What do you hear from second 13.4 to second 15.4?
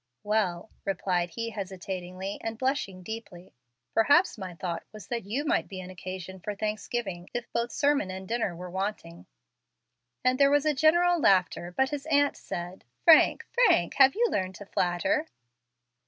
Frank, have you learned to flatter?"